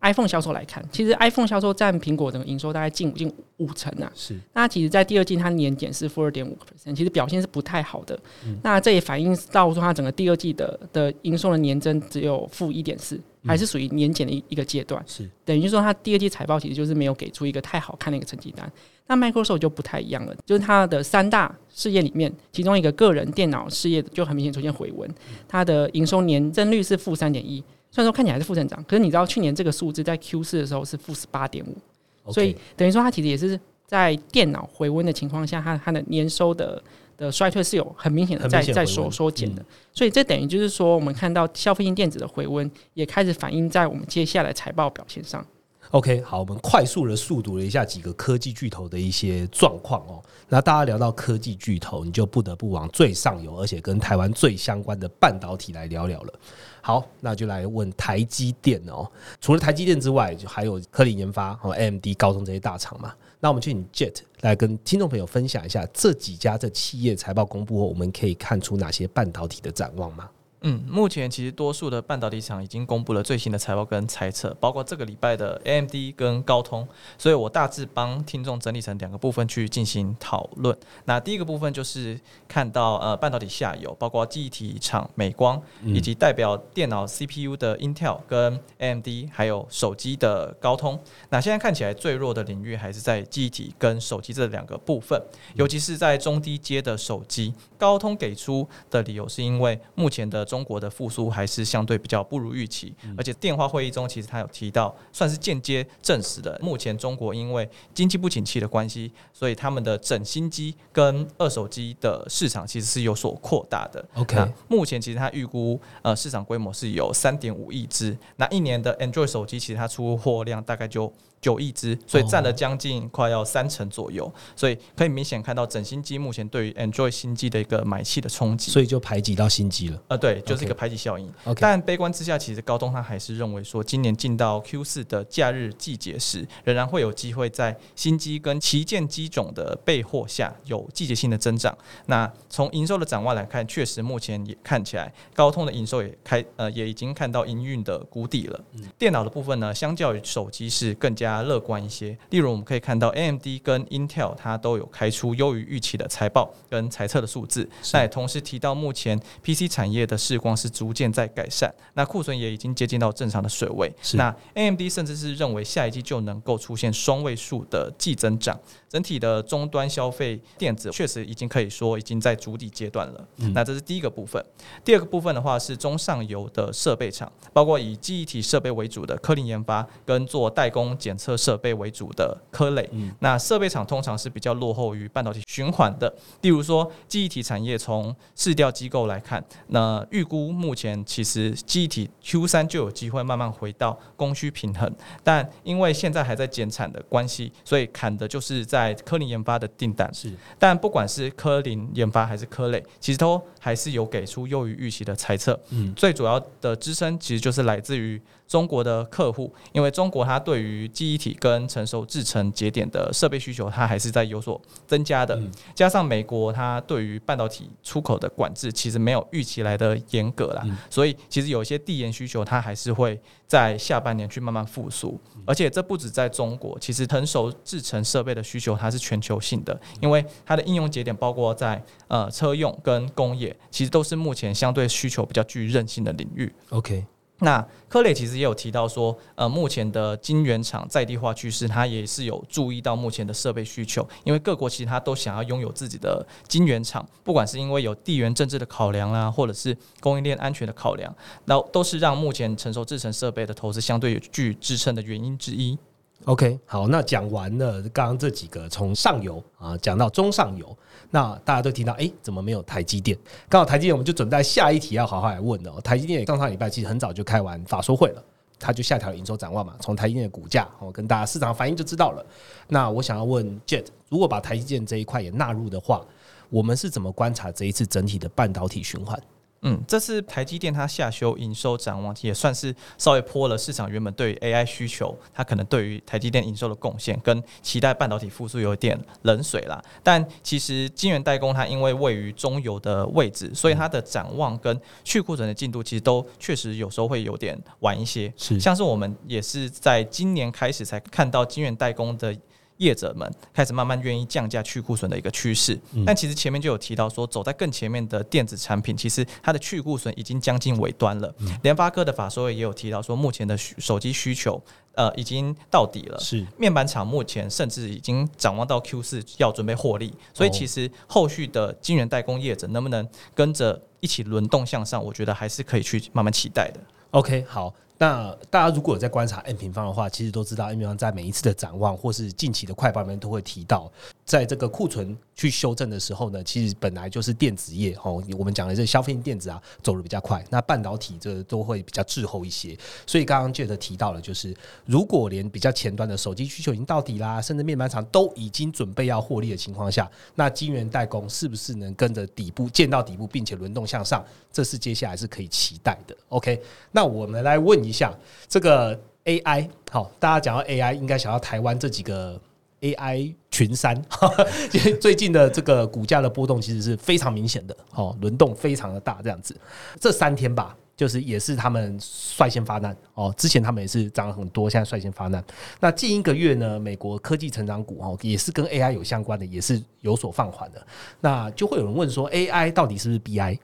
[0.02, 4.12] iPhone 销售来看，其实 iPhone 销售占苹果的营收大概近近五成啊。
[4.14, 8.20] 是那其实，在第二季它年减是负二点五个 percent，其实表现是不太好的。
[8.62, 15.02] 那这也反映到说它整个第二季的的营收的年增只有负一点四，还是属于年减的一一个阶段。
[15.08, 18.70] 是等于说它第二季财报其实就是没有给出一个太好看的一个成绩单。
[19.08, 25.10] 那 Microsoft 就不太一样了，就是它的三大事业里面，其中一个个人电脑事业就很明显出现回温，
[25.48, 36.82] 它的营收年增率是负三点一，虽然说看起来是负增长，可是你知道去年这个数字在 Q 四的时候是负十八点五，所以等于说它其实也是在电脑回温的情况下，它它的年收的
[37.18, 39.64] 的衰退是有很明显的在在缩缩减的，
[39.94, 45.46] 所以这等于就是说，我们看到消费性电子的回温也开始反映在我们接下来财报表现上。
[45.94, 50.24] OK，好，我们快速的速读了一下几个科技巨头的一些状况哦。
[50.50, 56.34] 那大家聊到科技巨头，你就不得不往最上游，而且跟台湾最相关的半导体来聊聊了。
[56.82, 59.08] 好，那就来问台积电哦。
[59.40, 63.14] 除了台积电之外，就还有科林研发、和 AMD、高通这些大厂嘛。
[63.40, 70.28] 那我们请 Jet 来跟听众朋友分享一下这几家这企业财报公布后，我们可以看出哪些半导体的展望吗？
[70.66, 80.76] 嗯，目前其实多数的半导体厂已经公布了最新的财报跟猜测，包括这个礼拜的 AMD 跟高通，所以我大致帮听众整理成两个部分去进行讨论。
[81.04, 90.98] 那第一个部分就是看到呃半导体下游，包括记忆体厂美光，以及代表电脑 CPU 的 Intel 跟 AMD，还有手机的高通。
[91.30, 95.22] 那现在看起来最弱的领域还是在记忆体跟手机这两个部分，
[95.56, 114.06] 尤其是在中低阶的手机，高通给出的理由是因为目前的中国的复苏还是相对比较不如预期，而且电话会议中其实他有提到，算是间接证实的，目前中国因为经济不景气的关系，所以他们的整新机跟二手机的市场其实是有所扩大的。
[114.14, 121.12] OK 目前其实他预估呃市场规模是有三点五亿只，那一年的 Android 手机其实它出货量大概就
[121.44, 128.72] 九亿只，所以占了将近快要三成左右，所以可以明显看到整新机目前对于 Android 新机的一个买气的冲击。
[128.72, 130.02] 所以就排挤到新机了。
[130.08, 131.30] 呃，对，就是一个排挤效应。
[131.44, 141.78] OK，但悲观之下，其实高通他还是认为说，今年进到 Q 四的假日季节时，仍然会有机会在新机跟旗舰机种的备货下有季节性的增长。
[142.06, 148.60] 那从营收的展望来看，确实目前也看起来高通的营收也开呃也已经看到营运的谷底了。
[148.98, 152.18] 电脑的部分呢，相较于手机是更加乐观一些。
[152.30, 163.92] 例如我们可以看到 AMD 跟 Intel 它都有开出优于预期的财报跟财测的数字，那也同时提到目前 PC 产业的市况是逐渐在改善，那库存也已经接近到正常的水位。
[164.14, 173.28] 那 AMD 甚至是认为下一季就能够出现双位数的季增长，整体的终端消费电子确实已经可以说已经在筑底阶段了。
[173.54, 174.44] 那这是第一个部分。
[174.84, 182.90] 第二个部分的话是中上游的设备厂，包括以记忆体设备为主的科林研发，跟做代工检测设备为主的科磊。
[183.20, 186.14] 那设备厂通常是比较落后于半导体循环的。
[186.42, 200.14] 例如说，记忆体产业从市调机构来看，那预估目前其实记忆体 Q 三就有机会慢慢回到供需平衡，但因为现在还在减产的关系，所以砍的就是在科林研发的订单。
[200.14, 205.58] 是但不管是科林研发还是科类，其实都还是有给出优于预期的猜测。
[205.70, 208.22] 嗯最主要的支撑其实就是来自于
[208.54, 215.36] 中国的客户，因为中国它对于记忆体跟成熟制程节点的设备需求，它还是在有所增加的。
[215.38, 225.20] 嗯加上美国它对于半导体出口的管制其实没有预期来的严格啦，嗯所以其实有一些递延需求，它还是会在下半年去慢慢复苏。
[225.48, 236.54] 而且这不止在中国，其实成熟制程设备的需求它是全球性的，因为它的应用节点包括在呃车用跟工业，其实都是目前相对需求比较具韧性的领域。
[236.70, 237.04] OK，
[237.40, 251.14] 那柯磊其实也有提到说，呃，目前的晶圆厂在地化趋势，他也是有注意到目前的设备需求，因为各国其实它都想要拥有自己的晶圆厂，不管是因为有地缘政治的考量啦，或者是供应链安全的考量，
[251.46, 255.78] 那都是让目前成熟制程设备的投资相对有具支撑的原因之一。
[256.26, 260.78] OK，好，那讲完了刚刚这几个，从上游啊讲到中上游，
[261.12, 263.18] 那大家都听到，哎、怎么没有台积电？
[263.50, 265.82] 刚好台积电，我们就准备下一题要好好来问哦。
[265.82, 268.24] 台积电上上礼拜其实很早就开完法说会了，
[268.58, 272.26] 它就下调了营收展望嘛，从台积电的股价哦跟大家市场反应就知道了。
[272.70, 276.06] 那我想要问 Jet，如果把台积电这一块也纳入的话，
[276.50, 279.22] 我们是怎么观察这一次整体的半导体循环？
[279.64, 289.82] 嗯，这次台积电它下修营收展望，也算是稍微泼了市场原本对 AI 需求，它可能对于台积电营收的贡献跟期待半导体复苏有点冷水啦。
[290.04, 298.32] 但其实晶圆代工它因为位于中游的位置，所以它的展望跟去库存的进度其实都确实有时候会有点晚一些。
[298.38, 302.36] 是像是我们也是在今年开始才看到晶圆代工的
[302.84, 305.80] 业者们开始慢慢愿意降价去库存的一个趋势。
[305.94, 311.34] 嗯但其实前面就有提到说，走在更前面的电子产品，其实它的去库存已经将近尾端了。
[311.40, 314.62] 嗯联发科的法说也有提到说，目前的需手机需求
[314.94, 316.20] 呃已经到底了。
[316.20, 326.80] 是面板厂目前甚至已经展望到 Q 四要准备获利，所以哦其实后续的晶圆代工业者能不能跟着一起轮动向上，我觉得还是可以去慢慢期待的。
[327.12, 327.74] OK，好。
[327.98, 333.90] 那大家如果有在观察 N 平方的话，其实都知道 N 平方在每一次的展望或是近期的快报里面都会提到，
[334.26, 342.78] 在这个库存去修正的时候呢，其实本来就是电子业哦，我们讲的这消费电子啊走的比较快，那半导体这都会比较滞后一些。
[343.06, 344.56] 所以刚刚 Jet 提到了，就是
[344.86, 354.24] 如果连比较前端的手机需求已经到底啦，甚至面板厂都已经准备要获利的情况下，那晶圆代工是不是能跟着底部见到底部，并且轮动向上？
[354.52, 356.16] 这是接下来是可以期待的。
[356.30, 358.14] OK，那我们来问一下
[358.48, 362.40] 这个 AI，好，大家讲到 AI，应该想到台湾这几个
[362.84, 364.00] AI 群山，
[365.00, 369.56] 最近的这个股价的波动其实是非常明显的，哦，轮动非常的大，这样子。
[370.00, 375.42] 这三天吧，就是也是他们率先发难哦，之前他们也是涨了很多，现在率先发难。
[375.80, 380.86] 那近一个月呢，美国科技成长股哦，也是跟 AI 有相关的，也是有所放缓的。
[381.22, 383.58] 那就会有人问说，AI 到底是不是 BI？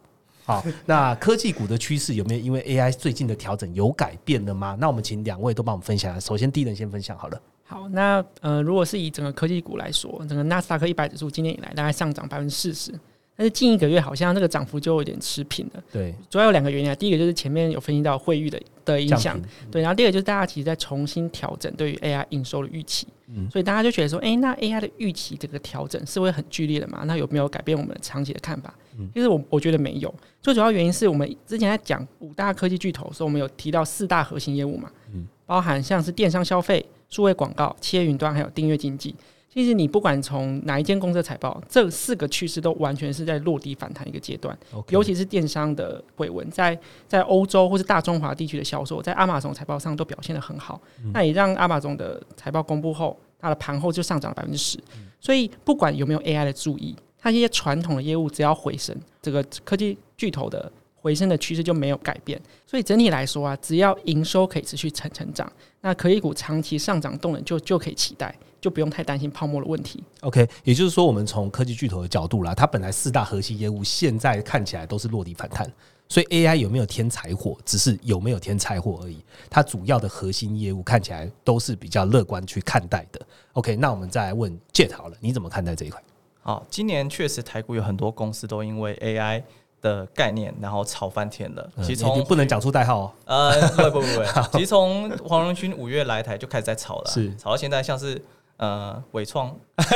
[0.45, 4.77] 好，那科技股的趋势有没有因为 AI 最近的调整有改变了吗？
[4.79, 6.19] 那我们请两位都帮我们分享。
[6.21, 7.39] 首先，第一人先分享好了。
[7.69, 12.91] 好，那呃，如果是以整个科技股来说，整个纳斯达克一百指数今年以来大概上涨百分之四十，
[13.35, 15.83] 但是近一个月好像这个涨幅就有点持平了。
[15.91, 19.39] 对，主要有两个原因啊，第一个就是前面有分析到汇率的的影响，
[19.69, 27.03] 对，然后第二个就是大家其实在重新调整对于 AI 营收的预期，嗯所以大家就觉得说，哎、那 AI 的预期这个调整是会很剧烈的嘛？
[27.05, 28.73] 那有没有改变我们长期的看法？
[28.97, 30.11] 嗯其实我我觉得没有，
[30.41, 39.15] 最主要原因是我们之前在讲五大科技巨头的时候，我们有提到四大核心业务嘛，嗯包含像是电商消费、数位广告、企业云端还有订阅经济。
[39.51, 44.55] 其实你不管从哪一间公司的财报，这四个趋势都完全是在落地反弹一个阶段。
[44.89, 50.79] 尤其是电商的回文，在在欧洲或是大中华地区的销售，在阿玛总财报上都表现得很好，
[51.13, 54.77] 那也让阿玛总的财报公布后，它的盘后就上涨了百分之十。
[55.19, 60.71] 所以不管有没有 AI 的注意，它这些传统的业务只要回升，这个科技巨头的
[61.01, 62.39] 回升的趋势就没有改变。
[62.65, 70.03] 所以整体来说啊，只要营收可以持续成成长，那可以股长期上涨动能就就可以期待，就不用太担心泡沫的问题。
[70.21, 75.71] OK，也就是说，我们从科技巨头的角度啦，它本来四大核心业务现在看起来都是落地反弹，
[76.07, 79.17] 所以 AI 有没有添柴火，只是有没有添柴火而已。
[79.49, 83.19] 它主要的核心业务看起来都是比较乐观去看待的。
[83.53, 86.01] OK，那我们再来问 Jet 好了，你怎么看待这一块？
[86.41, 89.43] 好，今年确实台股有很多公司都因为 AI
[89.81, 91.69] 的概念，然后炒翻天了。
[91.77, 93.11] 嗯其实从你不能讲出代号哦。
[93.25, 93.61] 呃，
[93.91, 94.23] 不不不不，
[94.57, 98.21] 其实从黄仁勋五月来台就开始在炒了啊，是炒到现在，像是
[98.57, 99.55] 呃伟创，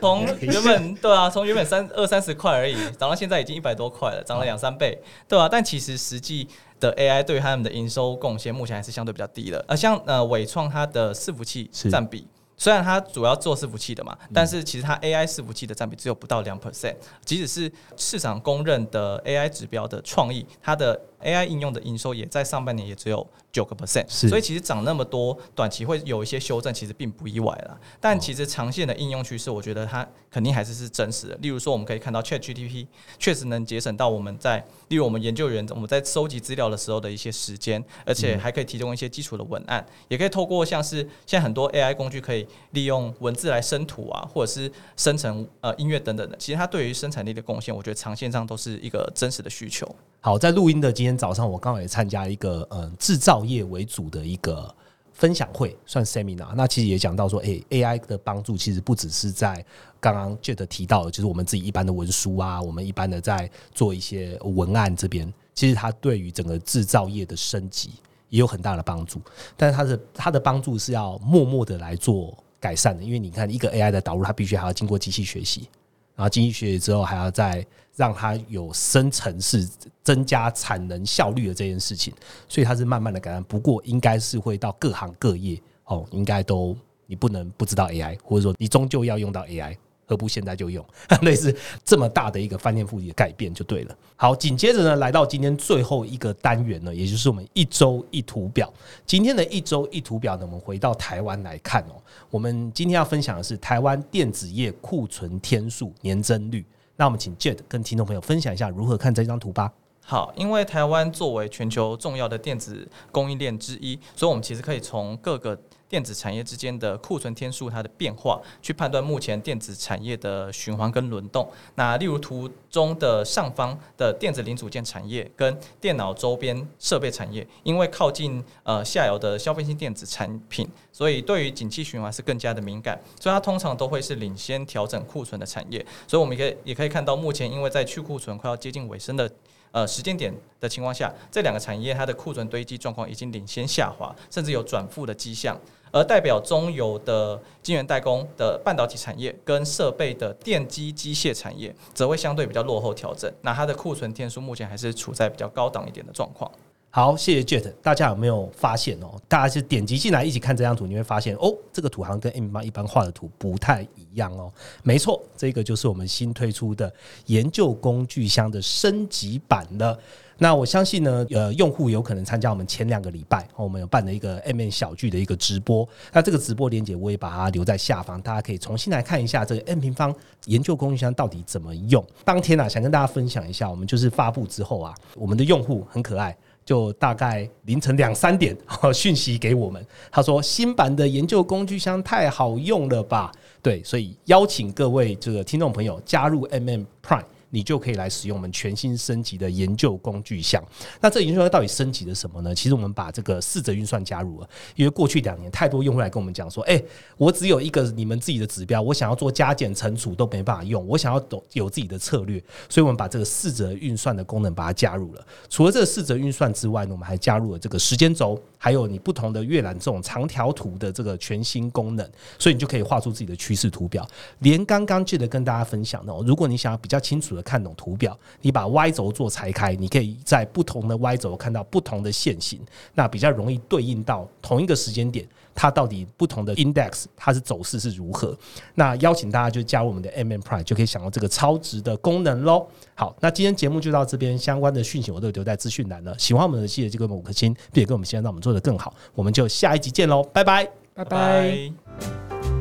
[0.00, 6.48] 从原本对啊，从原本三二三十块而已，涨到现在已经一百多块了，涨了两三倍，对啊，但其实实际
[6.80, 9.62] 的 AI 对他们的营收贡献目前还是相对比较低的。
[9.68, 12.26] 呃，像呃伟创它的伺服器是占比。
[12.56, 16.94] 虽然它主要做伺服器的嘛，但是其实它 AI 伺服器的占比只有不到两 percent，
[17.24, 27.78] 即使是市场公认的 AI 指标的创意，它的 AI 应用的营收也在上半年也只有九个 percent，所以其实涨那么多，短期会有一些修正，其实并不意外啦。
[28.00, 31.34] 但其实长线的应用趋势，我觉得它肯定还是是真实的。
[31.36, 32.86] 例如说，我们可以看到 ChatGPT
[33.18, 46.36] 确实能节省到我们在，例如我们研究员我们在收集资料的时候的一些时间，而且还可以提供一些基础的文案，也可以透过像是现在很多 AI 工具可以利用文字来生图啊，或者是生成呃音乐等等的。
[46.36, 49.88] 其实它对于生产力的贡献，我觉得长线上都是一个真实的需求。
[50.24, 54.74] 好，在录音的今天早上，我刚好也参加一个嗯制造业为主的一个
[55.12, 56.54] 分享会，算 seminar。
[56.54, 59.62] 那其实也讲到说，诶 a i 的帮助其实不只是在
[60.00, 67.90] 刚刚 Jet 提到的，就是我们自己一般的文书啊，我们一般的在做一些文案这边，其实它对于整个制造业的升级
[68.30, 69.20] 也有很大的帮助。
[69.58, 75.68] 但是它的它的帮助是要默默的来做改善的，因为你看一个 AI 的导入，它必须还要经过机器学习，
[76.16, 77.66] 然后机器学习之后，还要再
[77.96, 79.68] 让它有生成式
[80.02, 82.12] 增加产能效率的这件事情，
[82.48, 83.42] 所以它是慢慢的改善。
[83.44, 86.76] 不过应该是会到各行各业哦，应该都
[87.06, 89.76] 你不能不知道 AI，或者说你终究要用到 AI。
[90.06, 90.84] 何不现在就用？
[91.22, 93.96] 类似这么大的一个翻天覆地的改变就对了。
[94.16, 98.70] 好，紧接着呢，来到今天最后一个单元呢，也就是我们一周一图表。
[99.06, 101.96] 今天的一周一图表呢，我们回到台湾来看哦。
[102.28, 106.62] 我们今天要分享的是台湾电子业库存天数年增率。
[106.96, 109.72] 那我们请 Jet 跟听众朋友分享一下如何看这张图吧。
[110.06, 121.48] 好，因为台湾作为全球重要的电子供应链之一，所以我们其实可以从各个电子产业之间的库存天数它的变化，去判断目前电子产业的循环跟轮动。
[121.76, 135.84] 那例如图中的上方的电子零组件产业跟电脑周边设备产业，因为靠近呃下游的消费性电子产品，所以对于景气循环是更加的敏感，所以它通常都会是领先调整库存的产业。
[136.06, 139.30] 所以我们可以也可以看到，目前因为在去库存快要接近尾声的。
[139.74, 145.58] 呃时间点的情况下，这两个产业它的库存堆积状况已经领先下滑，甚至有转负的迹象。
[145.90, 153.32] 而代表中游的晶圆代工的半导体产业跟设备的电机机械产业，则会相对比较落后调整。
[153.42, 156.48] 那它的库存天数目前还是处在比较高档一点的状况。
[156.96, 157.72] 好，谢谢 Jet。
[157.82, 159.20] 大家有没有发现哦？
[159.26, 164.48] 大家是点击进来一起看这张图，你会发现哦，这个图好像跟 M 八一般画的图不太一样哦。
[164.84, 166.94] 没错，这个就是我们新推出的
[167.26, 169.98] 研究工具箱的升级版了。
[170.38, 175.88] 那我相信呢，呃，用户有可能参加我们前两个礼拜，我们有办了一个 M N 小聚的一个直播。
[176.12, 180.14] 那这个直播链接我也把它留在下方，大家可以重新来看一下这个 M 平方
[180.44, 182.06] 研究工具箱到底怎么用。
[182.24, 186.36] 当天啊，想跟大家分享一下，我们就是发布之后啊，我们的用户很可爱。
[186.64, 188.56] 就大概凌晨两三点
[188.94, 193.30] 讯息给我们，他说新版的研究工具箱太好用了吧？
[193.62, 197.24] 对，所以邀请各位这个听众朋友加入 MM Prime。
[197.54, 200.60] 你就可以来使用我们全新升级的研究工具箱。
[201.00, 202.52] 那这研究到底升级了什么呢？
[202.52, 206.82] 其实我们把这个四则运算加入了，因为过去两年太多用户来跟我们讲说，哎、
[207.16, 215.24] 我只有一个你们自己的指标，我想要做加减乘除都没办法用，我想要懂有自己的策略，所以我们把这个四则运算的功能把它加入了。
[215.48, 224.04] 除了这四则运算之外呢，我们还加入了这个时间轴，还有你不同的阅览这种长条图的这个全新功能，所以你就可以画出自己的趋势图表。
[224.40, 232.60] 连刚刚记得跟大家分享的，如果你想要比较清楚的看懂图表，你把 Y 轴做拆开，你可以在不同的 Y 轴看到不同的线型，
[232.94, 235.26] 那比较容易对应到同一个时间点。
[235.56, 238.36] 它到底不同的 index 它是走势是如何？
[238.74, 242.66] 那邀请大家就加入我们的 MM Prime，就可以享用这个超值的功能喽。
[242.96, 246.18] 好，那今天节目就到这边，相关的讯息我都留在资讯栏了。
[246.18, 248.92] 喜欢我们的记得就给我们五颗星，并且跟我们现在让我们做得更好。
[249.14, 250.68] 我们就下一集见喽，拜拜。
[250.92, 252.53] 拜拜。